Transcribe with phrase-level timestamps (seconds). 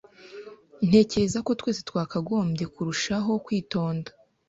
[0.87, 4.09] Ntekereza ko twese twakagombye kurushaho kwitonda.